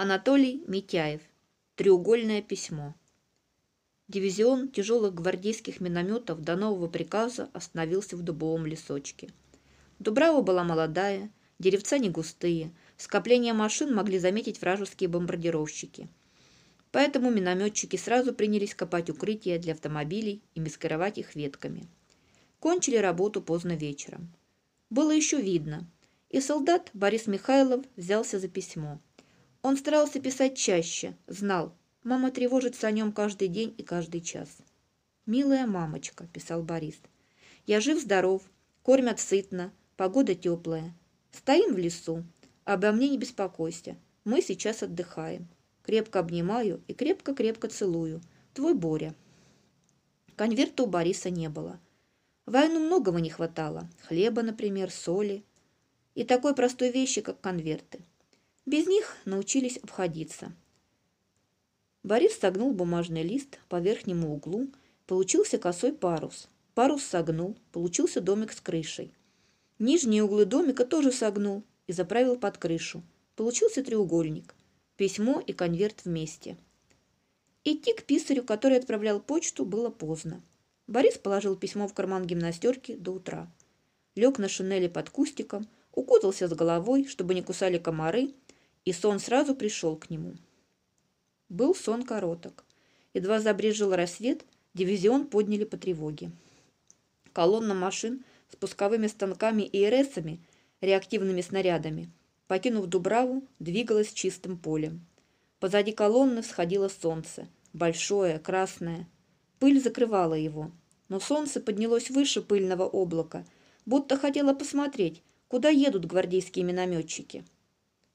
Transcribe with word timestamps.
Анатолий 0.00 0.62
Митяев. 0.68 1.22
Треугольное 1.74 2.40
письмо. 2.40 2.94
Дивизион 4.06 4.68
тяжелых 4.68 5.12
гвардейских 5.12 5.80
минометов 5.80 6.40
до 6.40 6.54
нового 6.54 6.86
приказа 6.86 7.50
остановился 7.52 8.16
в 8.16 8.22
дубовом 8.22 8.64
лесочке. 8.64 9.28
Дубрава 9.98 10.40
была 10.40 10.62
молодая, 10.62 11.32
деревца 11.58 11.98
не 11.98 12.10
густые, 12.10 12.70
скопление 12.96 13.54
машин 13.54 13.92
могли 13.92 14.20
заметить 14.20 14.60
вражеские 14.60 15.08
бомбардировщики. 15.08 16.08
Поэтому 16.92 17.32
минометчики 17.32 17.96
сразу 17.96 18.32
принялись 18.32 18.76
копать 18.76 19.10
укрытия 19.10 19.58
для 19.58 19.72
автомобилей 19.72 20.44
и 20.54 20.60
маскировать 20.60 21.18
их 21.18 21.34
ветками. 21.34 21.88
Кончили 22.60 22.98
работу 22.98 23.42
поздно 23.42 23.72
вечером. 23.72 24.32
Было 24.90 25.10
еще 25.10 25.42
видно, 25.42 25.90
и 26.30 26.40
солдат 26.40 26.88
Борис 26.94 27.26
Михайлов 27.26 27.84
взялся 27.96 28.38
за 28.38 28.46
письмо. 28.46 29.00
Он 29.68 29.76
старался 29.76 30.18
писать 30.18 30.56
чаще, 30.56 31.14
знал, 31.26 31.74
мама 32.02 32.30
тревожится 32.30 32.86
о 32.86 32.90
нем 32.90 33.12
каждый 33.12 33.48
день 33.48 33.74
и 33.76 33.82
каждый 33.82 34.22
час. 34.22 34.48
«Милая 35.26 35.66
мамочка»,– 35.66 36.26
писал 36.32 36.62
Борис,– 36.62 36.96
«я 37.66 37.78
жив-здоров, 37.78 38.40
кормят 38.82 39.20
сытно, 39.20 39.70
погода 39.98 40.34
теплая. 40.34 40.94
Стоим 41.32 41.74
в 41.74 41.76
лесу, 41.76 42.24
обо 42.64 42.92
мне 42.92 43.10
не 43.10 43.18
беспокойся, 43.18 43.98
мы 44.24 44.40
сейчас 44.40 44.82
отдыхаем. 44.82 45.46
Крепко 45.82 46.20
обнимаю 46.20 46.82
и 46.88 46.94
крепко-крепко 46.94 47.68
целую. 47.68 48.22
Твой 48.54 48.72
Боря». 48.72 49.14
Конверта 50.34 50.84
у 50.84 50.86
Бориса 50.86 51.28
не 51.28 51.50
было. 51.50 51.78
Войну 52.46 52.80
многого 52.80 53.20
не 53.20 53.28
хватало. 53.28 53.86
Хлеба, 54.06 54.40
например, 54.40 54.90
соли. 54.90 55.44
И 56.14 56.24
такой 56.24 56.54
простой 56.54 56.90
вещи, 56.90 57.20
как 57.20 57.42
конверты. 57.42 58.00
Без 58.68 58.86
них 58.86 59.16
научились 59.24 59.78
обходиться. 59.78 60.52
Борис 62.02 62.38
согнул 62.38 62.74
бумажный 62.74 63.22
лист 63.22 63.58
по 63.70 63.80
верхнему 63.80 64.34
углу, 64.34 64.68
получился 65.06 65.56
косой 65.56 65.94
парус. 65.94 66.50
Парус 66.74 67.02
согнул, 67.02 67.56
получился 67.72 68.20
домик 68.20 68.52
с 68.52 68.60
крышей. 68.60 69.10
Нижние 69.78 70.22
углы 70.22 70.44
домика 70.44 70.84
тоже 70.84 71.12
согнул 71.12 71.62
и 71.86 71.94
заправил 71.94 72.36
под 72.36 72.58
крышу. 72.58 73.02
Получился 73.36 73.82
треугольник. 73.82 74.54
Письмо 74.98 75.40
и 75.40 75.54
конверт 75.54 76.04
вместе. 76.04 76.58
Идти 77.64 77.94
к 77.94 78.02
писарю, 78.02 78.44
который 78.44 78.76
отправлял 78.76 79.18
почту, 79.18 79.64
было 79.64 79.88
поздно. 79.88 80.42
Борис 80.86 81.16
положил 81.16 81.56
письмо 81.56 81.88
в 81.88 81.94
карман 81.94 82.26
гимнастерки 82.26 82.96
до 82.96 83.12
утра. 83.12 83.50
Лег 84.14 84.38
на 84.38 84.50
шинели 84.50 84.88
под 84.88 85.08
кустиком, 85.08 85.66
укутался 85.92 86.48
с 86.48 86.52
головой, 86.52 87.06
чтобы 87.06 87.34
не 87.34 87.40
кусали 87.40 87.78
комары, 87.78 88.34
и 88.88 88.92
сон 88.94 89.18
сразу 89.18 89.54
пришел 89.54 89.96
к 89.96 90.08
нему. 90.08 90.32
Был 91.50 91.74
сон 91.74 92.04
короток. 92.04 92.64
Едва 93.12 93.38
забрежил 93.38 93.94
рассвет, 93.94 94.46
дивизион 94.72 95.26
подняли 95.26 95.64
по 95.64 95.76
тревоге. 95.76 96.30
Колонна 97.34 97.74
машин 97.74 98.24
с 98.50 98.56
пусковыми 98.56 99.06
станками 99.08 99.60
и 99.60 99.86
РСами, 99.86 100.40
реактивными 100.80 101.42
снарядами, 101.42 102.10
покинув 102.46 102.86
Дубраву, 102.86 103.44
двигалась 103.58 104.14
чистым 104.14 104.56
полем. 104.56 105.04
Позади 105.60 105.92
колонны 105.92 106.40
всходило 106.40 106.88
солнце, 106.88 107.46
большое, 107.74 108.38
красное. 108.38 109.06
Пыль 109.58 109.82
закрывала 109.82 110.32
его, 110.32 110.70
но 111.10 111.20
солнце 111.20 111.60
поднялось 111.60 112.08
выше 112.08 112.40
пыльного 112.40 112.84
облака, 112.84 113.44
будто 113.84 114.16
хотело 114.16 114.54
посмотреть, 114.54 115.22
куда 115.48 115.68
едут 115.68 116.06
гвардейские 116.06 116.64
минометчики. 116.64 117.44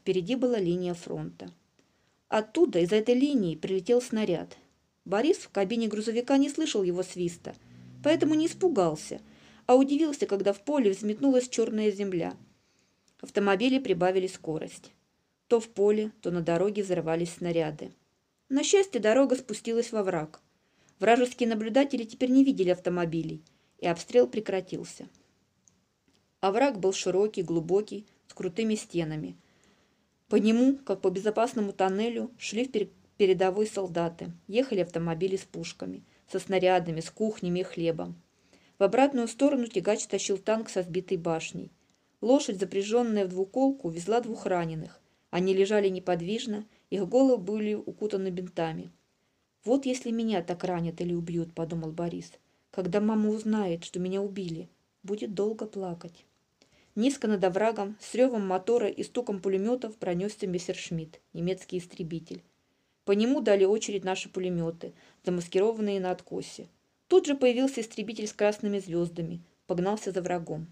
Впереди 0.00 0.34
была 0.34 0.58
линия 0.58 0.94
фронта. 0.94 1.52
Оттуда, 2.28 2.78
из 2.78 2.90
этой 2.90 3.14
линии, 3.14 3.54
прилетел 3.54 4.00
снаряд. 4.00 4.56
Борис 5.04 5.36
в 5.36 5.50
кабине 5.50 5.88
грузовика 5.88 6.38
не 6.38 6.48
слышал 6.48 6.82
его 6.82 7.02
свиста, 7.02 7.54
поэтому 8.02 8.34
не 8.34 8.46
испугался, 8.46 9.20
а 9.66 9.76
удивился, 9.76 10.24
когда 10.24 10.54
в 10.54 10.64
поле 10.64 10.90
взметнулась 10.90 11.50
черная 11.50 11.90
земля. 11.90 12.34
Автомобили 13.20 13.78
прибавили 13.78 14.26
скорость. 14.26 14.90
То 15.48 15.60
в 15.60 15.68
поле, 15.68 16.12
то 16.22 16.30
на 16.30 16.40
дороге 16.40 16.82
взрывались 16.82 17.34
снаряды. 17.34 17.92
На 18.48 18.62
счастье, 18.62 19.02
дорога 19.02 19.36
спустилась 19.36 19.92
во 19.92 20.02
враг. 20.02 20.40
Вражеские 20.98 21.46
наблюдатели 21.46 22.04
теперь 22.04 22.30
не 22.30 22.42
видели 22.42 22.70
автомобилей, 22.70 23.42
и 23.78 23.86
обстрел 23.86 24.26
прекратился. 24.26 25.10
Овраг 26.40 26.78
был 26.80 26.94
широкий, 26.94 27.42
глубокий, 27.42 28.06
с 28.28 28.32
крутыми 28.32 28.76
стенами– 28.76 29.36
по 30.30 30.36
нему, 30.36 30.76
как 30.76 31.00
по 31.00 31.10
безопасному 31.10 31.72
тоннелю, 31.72 32.30
шли 32.38 32.64
в 32.64 32.70
передовой 33.18 33.66
солдаты. 33.66 34.30
Ехали 34.46 34.80
автомобили 34.80 35.34
с 35.34 35.40
пушками, 35.40 36.04
со 36.30 36.38
снарядами, 36.38 37.00
с 37.00 37.10
кухнями 37.10 37.58
и 37.58 37.64
хлебом. 37.64 38.14
В 38.78 38.84
обратную 38.84 39.26
сторону 39.26 39.66
тягач 39.66 40.06
тащил 40.06 40.38
танк 40.38 40.70
со 40.70 40.84
сбитой 40.84 41.16
башней. 41.16 41.72
Лошадь, 42.20 42.60
запряженная 42.60 43.26
в 43.26 43.30
двуколку, 43.30 43.90
везла 43.90 44.20
двух 44.20 44.46
раненых. 44.46 45.00
Они 45.30 45.52
лежали 45.52 45.88
неподвижно, 45.88 46.64
их 46.90 47.08
головы 47.08 47.36
были 47.36 47.74
укутаны 47.74 48.28
бинтами. 48.28 48.92
«Вот 49.64 49.84
если 49.84 50.12
меня 50.12 50.44
так 50.44 50.62
ранят 50.62 51.00
или 51.00 51.12
убьют»,— 51.12 51.52
подумал 51.54 51.90
Борис. 51.90 52.32
«Когда 52.70 53.00
мама 53.00 53.30
узнает, 53.30 53.82
что 53.82 53.98
меня 53.98 54.22
убили, 54.22 54.68
будет 55.02 55.34
долго 55.34 55.66
плакать». 55.66 56.24
Низко 57.00 57.28
над 57.28 57.42
оврагом, 57.44 57.96
с 57.98 58.14
ревом 58.14 58.46
мотора 58.46 58.86
и 58.86 59.02
стуком 59.02 59.40
пулеметов 59.40 59.96
пронесся 59.96 60.46
Мессершмитт, 60.46 61.18
немецкий 61.32 61.78
истребитель. 61.78 62.42
По 63.06 63.12
нему 63.12 63.40
дали 63.40 63.64
очередь 63.64 64.04
наши 64.04 64.28
пулеметы, 64.28 64.92
замаскированные 65.24 65.98
на 65.98 66.10
откосе. 66.10 66.68
Тут 67.08 67.24
же 67.24 67.36
появился 67.36 67.80
истребитель 67.80 68.26
с 68.26 68.34
красными 68.34 68.78
звездами, 68.80 69.40
погнался 69.66 70.12
за 70.12 70.20
врагом. 70.20 70.66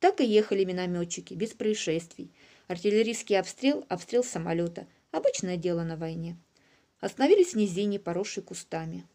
Так 0.00 0.20
и 0.20 0.26
ехали 0.26 0.64
минометчики, 0.64 1.32
без 1.32 1.54
происшествий. 1.54 2.30
Артиллерийский 2.68 3.38
обстрел, 3.38 3.86
обстрел 3.88 4.22
самолета. 4.22 4.86
Обычное 5.12 5.56
дело 5.56 5.82
на 5.82 5.96
войне. 5.96 6.36
Остановились 7.00 7.54
в 7.54 7.56
низине, 7.56 7.98
поросшей 7.98 8.42
кустами. 8.42 9.06